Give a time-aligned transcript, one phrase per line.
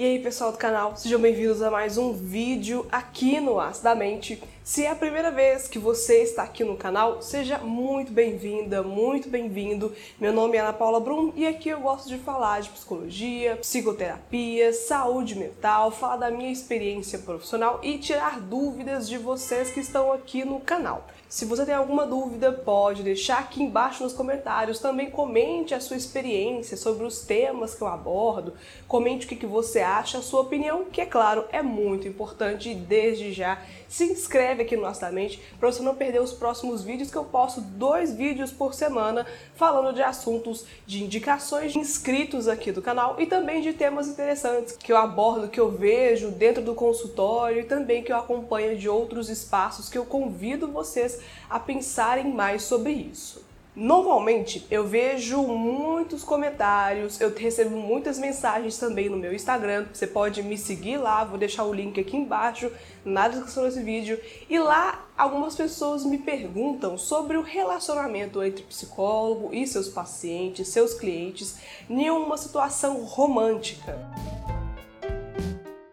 [0.00, 4.42] E aí pessoal do canal, sejam bem-vindos a mais um vídeo aqui no Acidamente.
[4.70, 9.28] Se é a primeira vez que você está aqui no canal, seja muito bem-vinda, muito
[9.28, 9.92] bem-vindo.
[10.16, 14.72] Meu nome é Ana Paula Brum e aqui eu gosto de falar de psicologia, psicoterapia,
[14.72, 20.44] saúde mental, falar da minha experiência profissional e tirar dúvidas de vocês que estão aqui
[20.44, 21.04] no canal.
[21.30, 24.80] Se você tem alguma dúvida, pode deixar aqui embaixo nos comentários.
[24.80, 28.54] Também comente a sua experiência sobre os temas que eu abordo.
[28.88, 32.70] Comente o que você acha, a sua opinião, que é claro, é muito importante.
[32.70, 36.82] E desde já, se inscreve aqui no Nossa Mente para você não perder os próximos
[36.82, 42.48] vídeos, que eu posto dois vídeos por semana falando de assuntos, de indicações de inscritos
[42.48, 46.62] aqui do canal e também de temas interessantes que eu abordo, que eu vejo dentro
[46.62, 51.58] do consultório e também que eu acompanho de outros espaços que eu convido vocês a
[51.58, 53.49] pensarem mais sobre isso.
[53.80, 59.86] Normalmente eu vejo muitos comentários, eu recebo muitas mensagens também no meu Instagram.
[59.90, 62.70] Você pode me seguir lá, vou deixar o link aqui embaixo
[63.02, 64.20] na descrição desse vídeo.
[64.50, 70.92] E lá algumas pessoas me perguntam sobre o relacionamento entre psicólogo e seus pacientes, seus
[70.92, 71.56] clientes,
[71.88, 73.98] em uma situação romântica.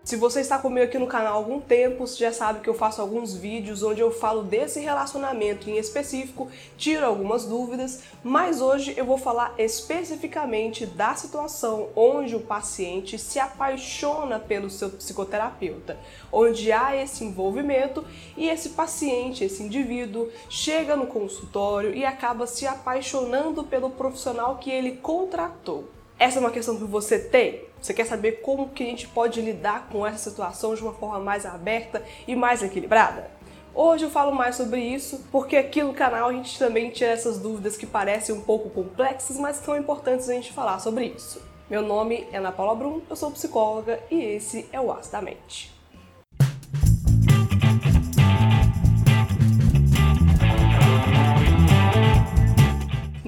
[0.08, 2.74] Se você está comigo aqui no canal há algum tempo, você já sabe que eu
[2.74, 8.94] faço alguns vídeos onde eu falo desse relacionamento em específico, tiro algumas dúvidas, mas hoje
[8.96, 15.98] eu vou falar especificamente da situação onde o paciente se apaixona pelo seu psicoterapeuta,
[16.32, 18.06] onde há esse envolvimento
[18.38, 24.72] e esse paciente, esse indivíduo, chega no consultório e acaba se apaixonando pelo profissional que
[24.72, 25.97] ele contratou.
[26.20, 27.62] Essa é uma questão que você tem?
[27.80, 31.20] Você quer saber como que a gente pode lidar com essa situação de uma forma
[31.20, 33.30] mais aberta e mais equilibrada?
[33.72, 37.38] Hoje eu falo mais sobre isso, porque aqui no canal a gente também tira essas
[37.38, 41.40] dúvidas que parecem um pouco complexas, mas são importantes a gente falar sobre isso.
[41.70, 45.22] Meu nome é Ana Paula Brum, eu sou psicóloga e esse é o As da
[45.22, 45.77] Mente.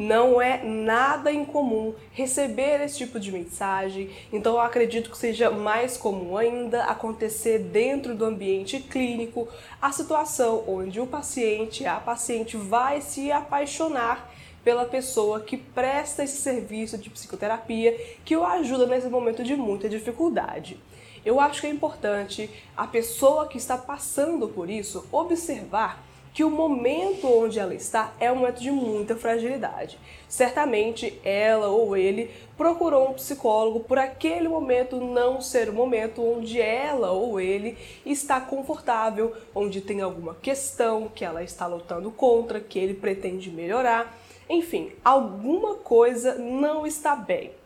[0.09, 5.97] Não é nada incomum receber esse tipo de mensagem, então eu acredito que seja mais
[5.97, 9.47] comum ainda acontecer dentro do ambiente clínico
[9.79, 14.33] a situação onde o paciente, a paciente vai se apaixonar
[14.63, 17.95] pela pessoa que presta esse serviço de psicoterapia
[18.25, 20.79] que o ajuda nesse momento de muita dificuldade.
[21.23, 26.03] Eu acho que é importante a pessoa que está passando por isso observar
[26.33, 29.97] que o momento onde ela está é um momento de muita fragilidade.
[30.27, 36.61] Certamente ela ou ele procurou um psicólogo por aquele momento não ser o momento onde
[36.61, 42.77] ela ou ele está confortável, onde tem alguma questão que ela está lutando contra, que
[42.77, 44.15] ele pretende melhorar.
[44.49, 47.58] Enfim, alguma coisa não está bem.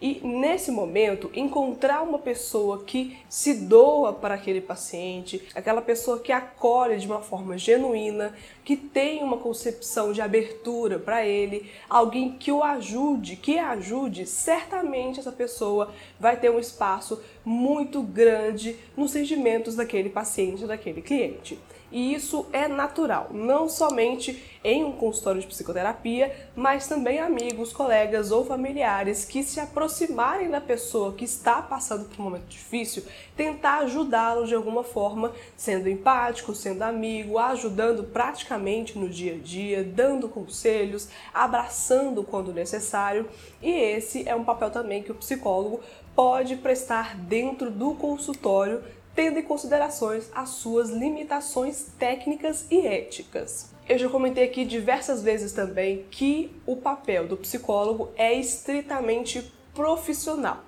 [0.00, 6.32] E nesse momento, encontrar uma pessoa que se doa para aquele paciente, aquela pessoa que
[6.32, 8.34] acolhe de uma forma genuína,
[8.64, 15.20] que tem uma concepção de abertura para ele, alguém que o ajude, que ajude, certamente
[15.20, 21.58] essa pessoa vai ter um espaço muito grande nos sentimentos daquele paciente, daquele cliente.
[21.92, 28.30] E isso é natural, não somente em um consultório de psicoterapia, mas também amigos, colegas
[28.30, 33.02] ou familiares que se aproximarem da pessoa que está passando por um momento difícil,
[33.36, 39.82] tentar ajudá-lo de alguma forma, sendo empático, sendo amigo, ajudando praticamente no dia a dia,
[39.82, 43.28] dando conselhos, abraçando quando necessário.
[43.60, 45.80] E esse é um papel também que o psicólogo
[46.20, 48.82] pode prestar dentro do consultório
[49.14, 53.70] tendo em considerações as suas limitações técnicas e éticas.
[53.88, 60.62] Eu já comentei aqui diversas vezes também que o papel do psicólogo é estritamente profissional.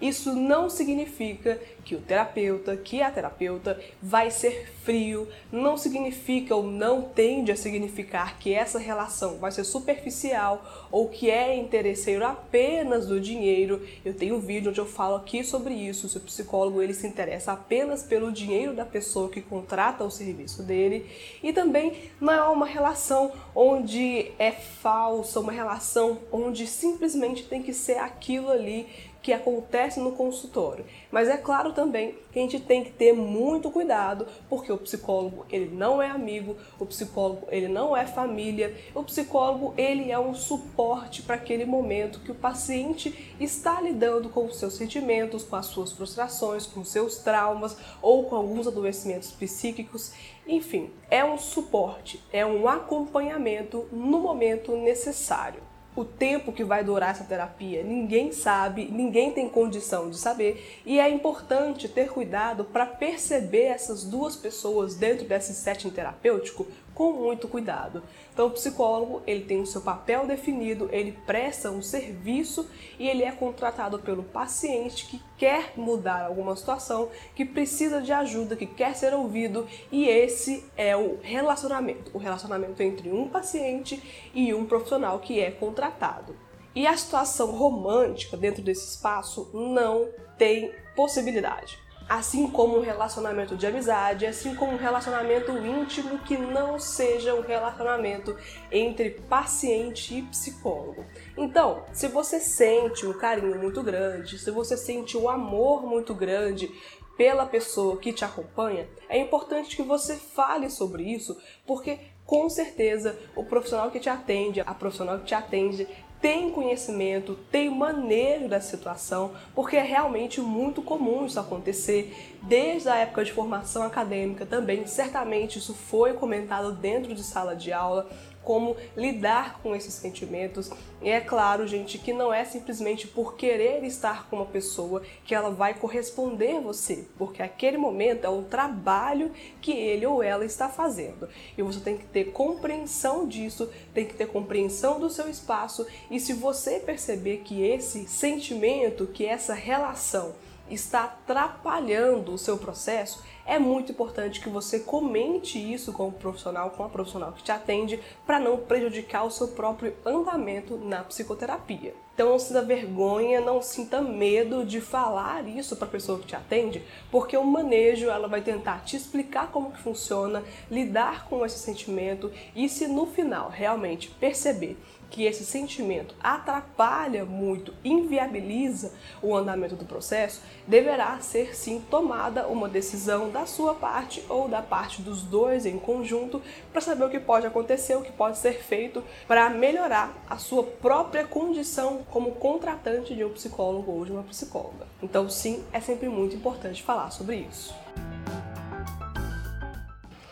[0.00, 6.64] Isso não significa que o terapeuta, que a terapeuta vai ser frio, não significa ou
[6.64, 13.06] não tende a significar que essa relação vai ser superficial ou que é interesseiro apenas
[13.06, 13.86] do dinheiro.
[14.04, 17.06] Eu tenho um vídeo onde eu falo aqui sobre isso, se o psicólogo ele se
[17.06, 21.06] interessa apenas pelo dinheiro da pessoa que contrata o serviço dele.
[21.42, 27.72] E também não é uma relação onde é falsa, uma relação onde simplesmente tem que
[27.72, 28.86] ser aquilo ali
[29.26, 30.84] que acontece no consultório.
[31.10, 35.44] Mas é claro também que a gente tem que ter muito cuidado, porque o psicólogo,
[35.50, 40.32] ele não é amigo, o psicólogo, ele não é família, o psicólogo, ele é um
[40.32, 45.66] suporte para aquele momento que o paciente está lidando com os seus sentimentos, com as
[45.66, 50.12] suas frustrações, com os seus traumas ou com alguns adoecimentos psíquicos.
[50.46, 55.60] Enfim, é um suporte, é um acompanhamento no momento necessário.
[55.96, 57.82] O tempo que vai durar essa terapia.
[57.82, 64.04] Ninguém sabe, ninguém tem condição de saber, e é importante ter cuidado para perceber essas
[64.04, 66.66] duas pessoas dentro desse setting terapêutico
[66.96, 68.02] com muito cuidado.
[68.32, 73.22] Então, o psicólogo ele tem o seu papel definido, ele presta um serviço e ele
[73.22, 78.96] é contratado pelo paciente que quer mudar alguma situação, que precisa de ajuda, que quer
[78.96, 84.02] ser ouvido e esse é o relacionamento, o relacionamento entre um paciente
[84.34, 86.34] e um profissional que é contratado.
[86.74, 90.08] E a situação romântica dentro desse espaço não
[90.38, 96.78] tem possibilidade assim como um relacionamento de amizade, assim como um relacionamento íntimo que não
[96.78, 98.36] seja um relacionamento
[98.70, 101.04] entre paciente e psicólogo.
[101.36, 106.70] Então, se você sente um carinho muito grande, se você sente um amor muito grande
[107.16, 111.36] pela pessoa que te acompanha, é importante que você fale sobre isso,
[111.66, 115.88] porque com certeza o profissional que te atende, a profissional que te atende,
[116.26, 122.34] tem conhecimento, tem manejo da situação, porque é realmente muito comum isso acontecer.
[122.42, 127.72] Desde a época de formação acadêmica também, certamente isso foi comentado dentro de sala de
[127.72, 128.10] aula
[128.46, 130.70] como lidar com esses sentimentos.
[131.02, 135.34] E é claro, gente, que não é simplesmente por querer estar com uma pessoa que
[135.34, 140.68] ela vai corresponder você, porque aquele momento é um trabalho que ele ou ela está
[140.68, 141.28] fazendo.
[141.58, 146.20] E você tem que ter compreensão disso, tem que ter compreensão do seu espaço, e
[146.20, 150.34] se você perceber que esse sentimento, que essa relação
[150.70, 156.70] está atrapalhando o seu processo, é muito importante que você comente isso com o profissional,
[156.70, 161.94] com a profissional que te atende, para não prejudicar o seu próprio andamento na psicoterapia.
[162.14, 166.34] Então não sinta vergonha, não sinta medo de falar isso para a pessoa que te
[166.34, 171.58] atende, porque o manejo ela vai tentar te explicar como que funciona, lidar com esse
[171.58, 174.78] sentimento e se no final realmente perceber
[175.10, 178.92] que esse sentimento atrapalha muito, inviabiliza
[179.22, 184.62] o andamento do processo, deverá ser sim tomada uma decisão da sua parte ou da
[184.62, 186.42] parte dos dois em conjunto
[186.72, 190.62] para saber o que pode acontecer, o que pode ser feito para melhorar a sua
[190.62, 194.86] própria condição como contratante de um psicólogo ou de uma psicóloga.
[195.02, 197.74] Então, sim, é sempre muito importante falar sobre isso.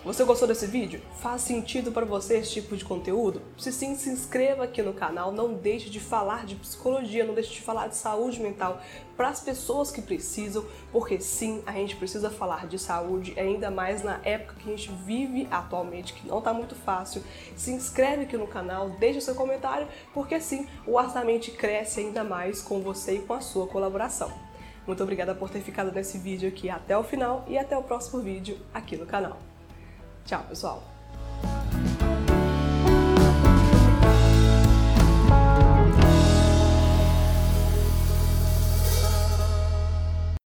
[0.05, 1.01] Você gostou desse vídeo?
[1.19, 3.41] Faz sentido para você esse tipo de conteúdo?
[3.57, 7.55] Se sim, se inscreva aqui no canal, não deixe de falar de psicologia, não deixe
[7.55, 8.83] de falar de saúde mental
[9.17, 10.63] para as pessoas que precisam,
[10.93, 14.93] porque sim, a gente precisa falar de saúde, ainda mais na época que a gente
[15.07, 17.25] vive atualmente, que não está muito fácil.
[17.57, 22.61] Se inscreve aqui no canal, deixe seu comentário, porque sim, o Astamente cresce ainda mais
[22.61, 24.31] com você e com a sua colaboração.
[24.87, 28.21] Muito obrigada por ter ficado nesse vídeo aqui até o final e até o próximo
[28.21, 29.54] vídeo aqui no canal.
[30.25, 30.94] Tchau, pessoal!